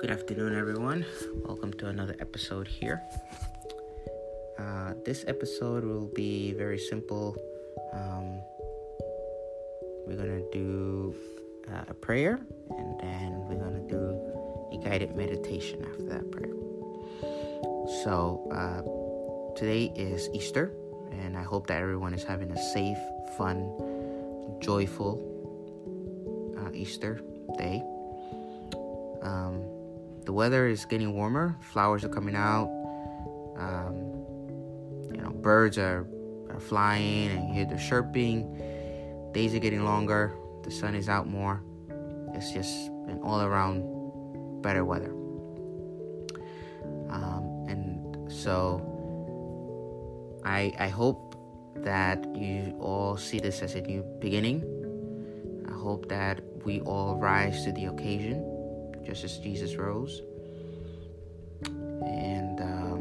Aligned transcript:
Good 0.00 0.10
afternoon, 0.10 0.56
everyone. 0.56 1.04
Welcome 1.44 1.72
to 1.74 1.88
another 1.88 2.14
episode 2.20 2.68
here. 2.68 3.02
Uh, 4.56 4.94
this 5.04 5.24
episode 5.26 5.82
will 5.82 6.06
be 6.14 6.52
very 6.52 6.78
simple. 6.78 7.34
Um, 7.92 8.40
we're 10.06 10.16
gonna 10.16 10.48
do 10.52 11.16
uh, 11.68 11.84
a 11.88 11.94
prayer 11.94 12.38
and 12.70 13.00
then 13.00 13.44
we're 13.48 13.58
gonna 13.58 13.88
do 13.88 13.98
a 14.72 14.88
guided 14.88 15.16
meditation 15.16 15.84
after 15.90 16.04
that 16.04 16.30
prayer. 16.30 16.54
So, 18.04 18.46
uh, 18.54 19.56
today 19.58 19.92
is 19.96 20.30
Easter, 20.32 20.70
and 21.10 21.36
I 21.36 21.42
hope 21.42 21.66
that 21.66 21.82
everyone 21.82 22.14
is 22.14 22.22
having 22.22 22.52
a 22.52 22.62
safe, 22.72 22.98
fun, 23.36 23.66
joyful 24.60 25.18
uh, 26.56 26.70
Easter 26.72 27.20
day. 27.58 27.82
Um, 29.22 29.77
the 30.28 30.32
weather 30.34 30.66
is 30.66 30.84
getting 30.84 31.14
warmer, 31.14 31.56
flowers 31.62 32.04
are 32.04 32.10
coming 32.10 32.36
out, 32.36 32.68
um, 33.56 33.94
you 35.10 35.22
know, 35.22 35.30
birds 35.30 35.78
are, 35.78 36.06
are 36.50 36.60
flying, 36.60 37.30
and 37.30 37.48
you 37.48 37.54
hear 37.54 37.64
the 37.64 37.78
chirping. 37.78 38.44
Days 39.32 39.54
are 39.54 39.58
getting 39.58 39.86
longer, 39.86 40.34
the 40.64 40.70
sun 40.70 40.94
is 40.94 41.08
out 41.08 41.26
more. 41.26 41.62
It's 42.34 42.52
just 42.52 42.88
an 43.08 43.20
all 43.22 43.40
around 43.40 44.60
better 44.60 44.84
weather. 44.84 45.14
Um, 47.08 47.64
and 47.66 48.30
so 48.30 48.82
I, 50.44 50.74
I 50.78 50.88
hope 50.88 51.36
that 51.76 52.22
you 52.36 52.76
all 52.80 53.16
see 53.16 53.38
this 53.38 53.62
as 53.62 53.76
a 53.76 53.80
new 53.80 54.02
beginning. 54.20 54.62
I 55.66 55.72
hope 55.72 56.06
that 56.10 56.42
we 56.66 56.82
all 56.82 57.16
rise 57.16 57.64
to 57.64 57.72
the 57.72 57.86
occasion, 57.86 58.44
just 59.08 59.24
as 59.24 59.38
Jesus 59.38 59.74
rose. 59.76 60.20
And 61.64 62.60
um, 62.60 63.00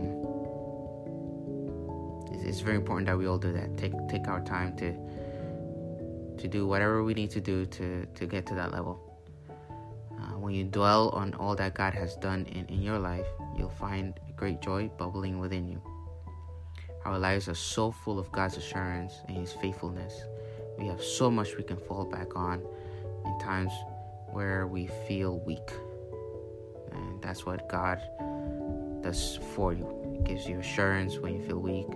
it's, 2.31 2.44
it's 2.44 2.61
very 2.61 2.77
important 2.77 3.08
that 3.08 3.17
we 3.17 3.27
all 3.27 3.38
do 3.38 3.52
that. 3.52 3.77
Take 3.77 3.94
take 4.08 4.27
our 4.27 4.41
time 4.41 4.75
to 4.77 4.95
to 6.38 6.47
do 6.47 6.66
whatever 6.66 7.03
we 7.03 7.14
need 7.14 7.30
to 7.31 7.41
do 7.41 7.66
to 7.66 8.05
to 8.05 8.25
get 8.25 8.45
to 8.47 8.55
that 8.55 8.72
level. 8.72 9.03
Uh, 9.49 10.39
when 10.39 10.53
you 10.53 10.64
dwell 10.64 11.09
on 11.09 11.33
all 11.36 11.55
that 11.55 11.75
God 11.75 11.94
has 11.94 12.16
done 12.16 12.45
in, 12.45 12.66
in 12.67 12.81
your 12.81 12.97
life, 12.97 13.27
you'll 13.58 13.69
find 13.69 14.14
great 14.36 14.61
joy 14.61 14.89
bubbling 14.97 15.39
within 15.39 15.67
you. 15.67 15.81
Our 17.05 17.19
lives 17.19 17.47
are 17.49 17.55
so 17.55 17.92
full 17.92 18.17
of 18.17 18.31
God's 18.31 18.58
assurance 18.58 19.14
and 19.27 19.38
His 19.38 19.52
faithfulness. 19.53 20.14
We 20.80 20.88
have 20.88 21.03
so 21.03 21.30
much 21.30 21.58
we 21.58 21.64
can 21.64 21.77
fall 21.77 22.05
back 22.05 22.36
on 22.36 22.64
in 23.25 23.39
times 23.39 23.71
where 24.31 24.67
we 24.67 24.88
feel 25.08 25.39
weak. 25.39 25.71
And 27.17 27.23
that's 27.23 27.47
what 27.47 27.67
God 27.67 27.99
does 29.01 29.39
for 29.55 29.73
you. 29.73 29.87
It 30.19 30.23
gives 30.23 30.47
you 30.47 30.59
assurance 30.59 31.17
when 31.17 31.33
you 31.33 31.41
feel 31.47 31.57
weak. 31.57 31.87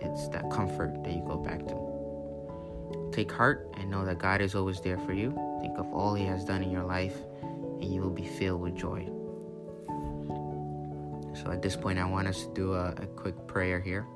It's 0.00 0.28
that 0.28 0.50
comfort 0.50 1.04
that 1.04 1.12
you 1.12 1.22
go 1.26 1.36
back 1.36 1.58
to. 1.68 3.10
Take 3.12 3.30
heart 3.30 3.70
and 3.76 3.90
know 3.90 4.06
that 4.06 4.18
God 4.18 4.40
is 4.40 4.54
always 4.54 4.80
there 4.80 4.96
for 4.96 5.12
you. 5.12 5.36
Think 5.60 5.76
of 5.76 5.92
all 5.92 6.14
He 6.14 6.24
has 6.24 6.42
done 6.42 6.62
in 6.62 6.70
your 6.70 6.84
life, 6.84 7.16
and 7.42 7.84
you 7.84 8.00
will 8.00 8.08
be 8.08 8.24
filled 8.24 8.62
with 8.62 8.76
joy. 8.76 9.04
So 11.34 11.50
at 11.52 11.60
this 11.60 11.76
point, 11.76 11.98
I 11.98 12.06
want 12.06 12.28
us 12.28 12.44
to 12.44 12.54
do 12.54 12.72
a, 12.72 12.94
a 12.96 13.06
quick 13.08 13.46
prayer 13.46 13.78
here. 13.78 14.06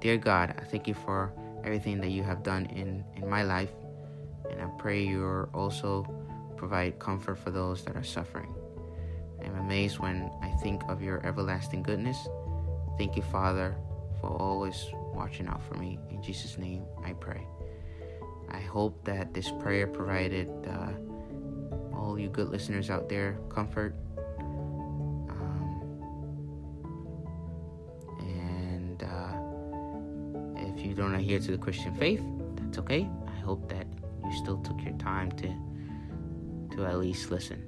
Dear 0.00 0.16
God, 0.16 0.56
I 0.58 0.64
thank 0.64 0.88
you 0.88 0.94
for 0.94 1.32
everything 1.62 2.00
that 2.00 2.10
you 2.10 2.24
have 2.24 2.42
done 2.42 2.66
in, 2.66 3.04
in 3.14 3.30
my 3.30 3.44
life, 3.44 3.70
and 4.50 4.60
I 4.60 4.66
pray 4.76 5.04
you 5.04 5.48
also 5.54 6.04
provide 6.56 6.98
comfort 6.98 7.38
for 7.38 7.52
those 7.52 7.84
that 7.84 7.94
are 7.94 8.02
suffering. 8.02 8.52
I'm 9.44 9.56
amazed 9.56 9.98
when 9.98 10.30
I 10.42 10.50
think 10.62 10.82
of 10.88 11.02
your 11.02 11.24
everlasting 11.26 11.82
goodness. 11.82 12.28
Thank 12.96 13.16
you, 13.16 13.22
Father, 13.22 13.76
for 14.20 14.30
always 14.30 14.86
watching 15.14 15.46
out 15.46 15.62
for 15.62 15.74
me. 15.74 15.98
In 16.10 16.22
Jesus' 16.22 16.58
name, 16.58 16.84
I 17.04 17.12
pray. 17.12 17.46
I 18.50 18.60
hope 18.60 19.04
that 19.04 19.34
this 19.34 19.50
prayer 19.60 19.86
provided 19.86 20.48
uh, 20.66 20.92
all 21.94 22.18
you 22.18 22.28
good 22.28 22.48
listeners 22.48 22.90
out 22.90 23.08
there 23.08 23.38
comfort 23.50 23.94
Um, 25.30 25.80
and 28.20 29.02
uh, 29.02 30.68
if 30.74 30.84
you 30.84 30.94
don't 30.94 31.14
adhere 31.14 31.38
to 31.40 31.50
the 31.52 31.58
Christian 31.58 31.94
faith, 31.94 32.22
that's 32.56 32.78
okay. 32.78 33.08
I 33.26 33.38
hope 33.40 33.68
that 33.68 33.86
you 34.24 34.32
still 34.36 34.58
took 34.58 34.80
your 34.82 34.96
time 34.98 35.30
to 35.32 35.54
to 36.76 36.84
at 36.84 36.98
least 36.98 37.30
listen, 37.30 37.64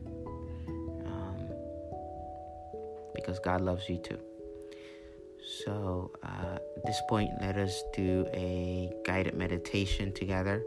because 3.20 3.38
God 3.38 3.60
loves 3.60 3.88
you 3.88 3.98
too. 3.98 4.18
So 5.64 6.10
uh, 6.22 6.58
at 6.76 6.84
this 6.84 7.00
point, 7.08 7.30
let 7.40 7.56
us 7.56 7.82
do 7.92 8.26
a 8.32 8.90
guided 9.04 9.34
meditation 9.34 10.12
together. 10.12 10.62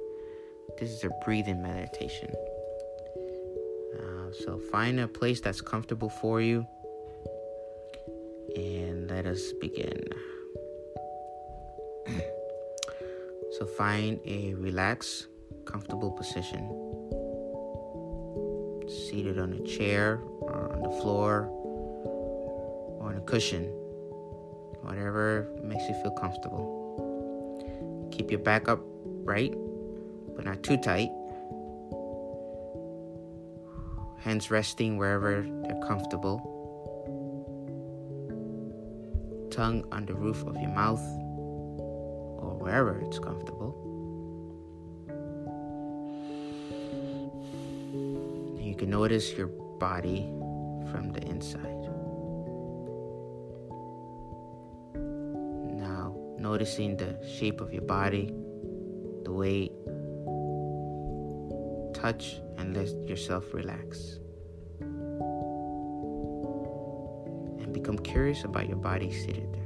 This 0.80 0.90
is 0.90 1.04
a 1.04 1.12
breathing 1.24 1.62
meditation. 1.62 2.30
Uh, 3.98 4.32
so 4.44 4.60
find 4.72 5.00
a 5.00 5.08
place 5.08 5.40
that's 5.40 5.62
comfortable 5.62 6.10
for 6.10 6.42
you, 6.42 6.66
and 8.56 9.10
let 9.10 9.26
us 9.26 9.54
begin. 9.60 10.04
So 13.60 13.68
find 13.68 14.20
a 14.26 14.56
relaxed, 14.56 15.28
comfortable 15.66 16.10
position. 16.10 16.68
Seated 18.90 19.38
on 19.38 19.54
a 19.54 19.62
chair 19.62 20.22
or 20.42 20.74
on 20.74 20.82
the 20.82 20.90
floor 20.90 21.52
or 23.04 23.10
on 23.10 23.18
a 23.18 23.22
cushion. 23.22 23.64
Whatever 24.82 25.50
makes 25.62 25.84
you 25.88 25.96
feel 26.02 26.12
comfortable. 26.12 28.10
Keep 28.12 28.32
your 28.32 28.40
back 28.40 28.68
up 28.68 28.80
right, 29.24 29.54
but 30.36 30.46
not 30.46 30.64
too 30.64 30.78
tight. 30.78 31.10
Hands 34.20 34.50
resting 34.50 34.98
wherever 34.98 35.46
they're 35.64 35.82
comfortable. 35.86 36.50
Tongue 39.52 39.86
on 39.92 40.06
the 40.06 40.14
roof 40.14 40.44
of 40.46 40.56
your 40.56 40.72
mouth 40.72 41.04
or 42.40 42.58
wherever 42.60 43.00
it's 43.00 43.20
comfortable. 43.20 43.80
You 48.60 48.76
can 48.76 48.90
notice 48.90 49.34
your 49.34 49.48
body 49.48 50.22
from 50.92 51.12
the 51.12 51.22
inside. 51.28 51.93
Noticing 56.44 56.98
the 56.98 57.18
shape 57.26 57.62
of 57.62 57.72
your 57.72 57.84
body, 57.84 58.34
the 59.24 59.32
weight, 59.32 59.72
touch, 61.94 62.42
and 62.58 62.76
let 62.76 62.90
yourself 63.08 63.46
relax. 63.54 64.20
And 67.62 67.72
become 67.72 67.98
curious 67.98 68.44
about 68.44 68.68
your 68.68 68.76
body 68.78 69.10
seated 69.12 69.54
there. 69.54 69.64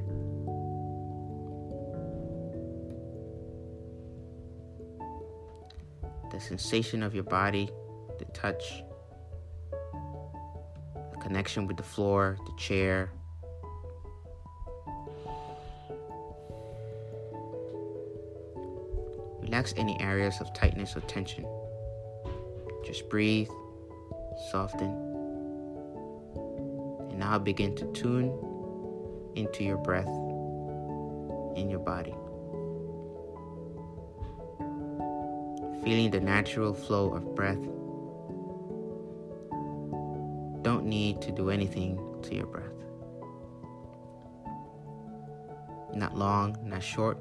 the 6.29 6.39
sensation 6.39 7.01
of 7.01 7.16
your 7.16 7.23
body, 7.23 7.67
the 8.19 8.25
touch, 8.25 8.83
the 11.11 11.17
connection 11.19 11.66
with 11.66 11.77
the 11.77 11.83
floor, 11.83 12.37
the 12.45 12.51
chair. 12.57 13.09
Relax 19.57 19.73
any 19.75 19.99
areas 19.99 20.39
of 20.39 20.53
tightness 20.53 20.95
or 20.95 20.99
tension. 21.07 21.43
Just 22.85 23.09
breathe, 23.09 23.49
soften, 24.51 24.91
and 27.09 27.17
now 27.17 27.39
begin 27.39 27.73
to 27.73 27.91
tune 27.91 28.31
into 29.35 29.63
your 29.63 29.77
breath 29.77 30.05
in 31.55 31.71
your 31.71 31.79
body. 31.79 32.13
feeling 35.83 36.11
the 36.11 36.19
natural 36.19 36.73
flow 36.73 37.13
of 37.13 37.33
breath. 37.33 37.63
Don't 40.61 40.85
need 40.85 41.19
to 41.21 41.31
do 41.31 41.49
anything 41.49 41.97
to 42.21 42.35
your 42.35 42.45
breath. 42.45 42.77
Not 45.95 46.15
long, 46.15 46.57
not 46.63 46.83
short, 46.83 47.17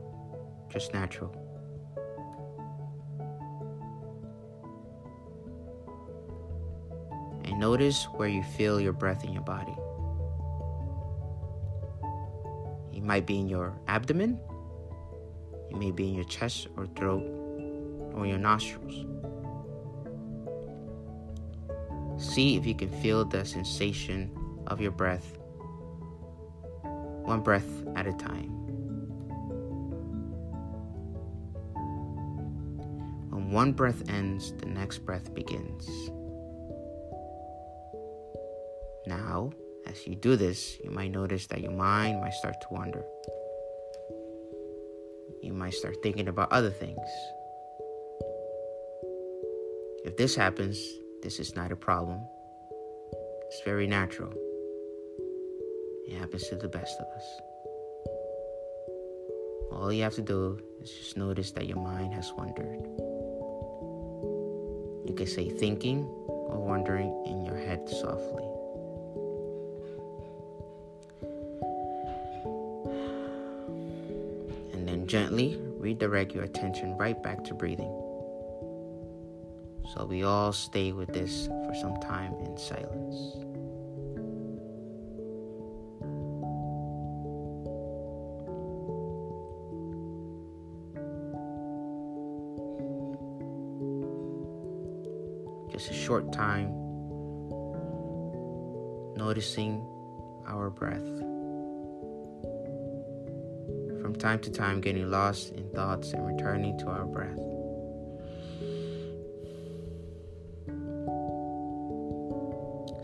just 0.69 0.93
natural. 0.93 1.46
And 7.57 7.63
notice 7.63 8.05
where 8.13 8.29
you 8.29 8.43
feel 8.43 8.79
your 8.79 8.93
breath 8.93 9.25
in 9.25 9.33
your 9.33 9.41
body. 9.41 9.75
It 12.93 13.03
might 13.03 13.25
be 13.25 13.39
in 13.39 13.49
your 13.49 13.73
abdomen, 13.89 14.39
it 15.71 15.77
may 15.79 15.91
be 15.91 16.07
in 16.07 16.15
your 16.15 16.25
chest 16.25 16.69
or 16.77 16.87
throat 16.89 17.23
or 18.13 18.27
your 18.27 18.37
nostrils. 18.37 19.07
See 22.19 22.59
if 22.59 22.67
you 22.67 22.75
can 22.75 22.91
feel 23.01 23.25
the 23.25 23.43
sensation 23.47 24.31
of 24.67 24.79
your 24.83 24.91
breath, 24.91 25.39
one 27.23 27.41
breath 27.41 27.87
at 27.97 28.07
a 28.07 28.13
time. 28.13 28.51
When 33.31 33.51
one 33.51 33.73
breath 33.73 34.07
ends, 34.11 34.53
the 34.59 34.67
next 34.67 34.99
breath 35.07 35.35
begins. 35.35 36.11
Now, 39.37 39.51
as 39.87 40.07
you 40.07 40.15
do 40.15 40.35
this, 40.35 40.79
you 40.83 40.91
might 40.91 41.11
notice 41.11 41.47
that 41.49 41.61
your 41.61 41.73
mind 41.73 42.23
might 42.23 42.33
start 42.33 42.59
to 42.63 42.69
wander. 42.71 43.05
You 45.43 45.53
might 45.53 45.75
start 45.75 45.97
thinking 46.03 46.29
about 46.29 46.51
other 46.53 46.71
things. 46.71 47.09
If 50.07 50.17
this 50.17 50.35
happens, 50.35 50.79
this 51.23 51.39
is 51.39 51.55
not 51.55 51.71
a 51.71 51.77
problem. 51.77 52.21
It's 53.49 53.61
very 53.63 53.87
natural. 53.87 54.33
It 56.09 56.17
happens 56.19 56.49
to 56.49 56.57
the 56.57 56.69
best 56.69 56.97
of 56.99 57.07
us. 57.19 57.27
All 59.71 59.93
you 59.93 60.03
have 60.03 60.15
to 60.15 60.23
do 60.23 60.59
is 60.81 60.91
just 60.91 61.19
notice 61.19 61.51
that 61.51 61.67
your 61.67 61.83
mind 61.93 62.15
has 62.15 62.33
wandered. 62.39 62.81
You 65.07 65.15
can 65.15 65.27
say 65.27 65.51
thinking 65.51 66.05
or 66.27 66.59
wandering 66.59 67.13
in 67.27 67.45
your 67.45 67.59
head 67.59 67.87
softly. 67.87 68.56
And 74.97 75.07
gently 75.07 75.61
redirect 75.77 76.33
your 76.33 76.45
attention 76.45 76.97
right 76.97 77.23
back 77.23 77.45
to 77.45 77.55
breathing. 77.55 77.93
So 79.93 80.07
we 80.09 80.23
all 80.23 80.55
stay 80.55 80.93
with 80.93 81.13
this 81.13 81.49
for 81.49 81.75
some 81.75 82.01
time 82.01 82.33
in 82.41 82.57
silence. 82.57 83.37
Just 95.71 95.91
a 95.91 95.95
short 95.95 96.33
time 96.33 96.69
noticing 99.15 99.87
our 100.47 100.71
breath. 100.71 101.36
From 104.07 104.15
time 104.15 104.39
to 104.43 104.51
time, 104.53 104.81
getting 104.81 105.11
lost 105.11 105.51
in 105.51 105.69
thoughts 105.71 106.13
and 106.13 106.25
returning 106.25 106.79
to 106.79 106.87
our 106.87 107.05
breath. 107.05 107.41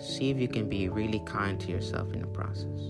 See 0.00 0.30
if 0.30 0.38
you 0.38 0.46
can 0.46 0.68
be 0.68 0.88
really 0.88 1.18
kind 1.26 1.58
to 1.58 1.72
yourself 1.72 2.12
in 2.12 2.20
the 2.20 2.28
process. 2.28 2.80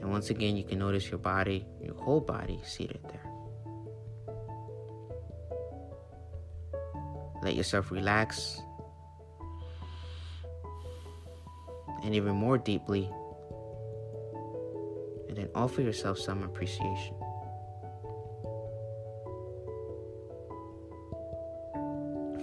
And 0.00 0.10
once 0.10 0.30
again, 0.30 0.56
you 0.56 0.64
can 0.64 0.80
notice 0.80 1.08
your 1.08 1.18
body, 1.18 1.64
your 1.80 1.94
whole 1.94 2.20
body 2.20 2.58
seated 2.64 2.98
there. 3.04 3.30
Let 7.44 7.54
yourself 7.54 7.92
relax. 7.92 8.60
And 12.02 12.12
even 12.12 12.34
more 12.34 12.58
deeply. 12.58 13.08
And 15.34 15.42
then 15.42 15.50
offer 15.56 15.82
yourself 15.82 16.16
some 16.16 16.44
appreciation. 16.44 17.16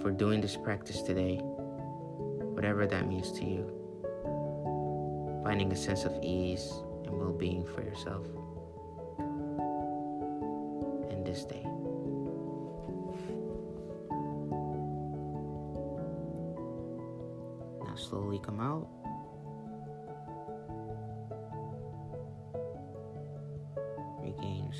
For 0.02 0.10
doing 0.10 0.42
this 0.42 0.58
practice 0.58 1.00
today 1.00 1.36
whatever 2.52 2.86
that 2.86 3.08
means 3.08 3.32
to 3.32 3.46
you. 3.46 3.64
Finding 5.42 5.72
a 5.72 5.74
sense 5.74 6.04
of 6.04 6.12
ease 6.22 6.70
and 7.06 7.16
well 7.16 7.32
being 7.32 7.64
for 7.64 7.80
yourself 7.80 8.26
in 11.08 11.24
this 11.24 11.46
day. 11.46 11.64
Now, 17.86 17.94
slowly 17.96 18.38
come 18.44 18.60
out. 18.60 18.86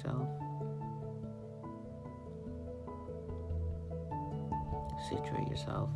Yourself. 0.03 0.29
Situate 5.09 5.49
yourself. 5.49 5.91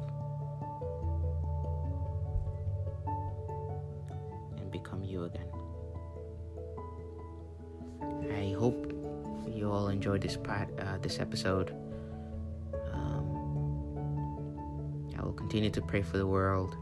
And 4.58 4.70
become 4.70 5.02
you 5.04 5.24
again. 5.24 5.46
I 8.32 8.54
hope 8.58 8.92
you 9.48 9.70
all 9.70 9.88
enjoyed 9.88 10.22
this 10.22 10.36
part, 10.36 10.68
uh, 10.78 10.98
this 10.98 11.18
episode. 11.20 11.74
Um, 12.92 13.26
I 15.18 15.22
will 15.22 15.32
continue 15.32 15.70
to 15.70 15.80
pray 15.82 16.02
for 16.02 16.18
the 16.18 16.26
world, 16.26 16.76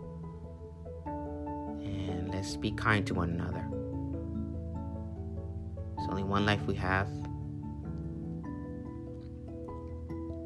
and 1.06 2.30
let's 2.32 2.56
be 2.56 2.72
kind 2.72 3.06
to 3.06 3.14
one 3.14 3.30
another. 3.30 3.73
Only 6.14 6.22
one 6.22 6.46
life 6.46 6.64
we 6.68 6.76
have. 6.76 7.08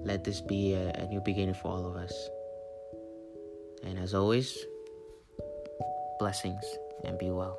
Let 0.03 0.25
this 0.25 0.41
be 0.41 0.73
a, 0.73 0.93
a 0.93 1.06
new 1.09 1.20
beginning 1.20 1.56
for 1.56 1.69
all 1.69 1.85
of 1.85 1.94
us. 1.94 2.31
And 3.85 3.99
as 3.99 4.15
always, 4.15 4.56
blessings 6.19 6.65
and 7.05 7.19
be 7.19 7.29
well. 7.29 7.59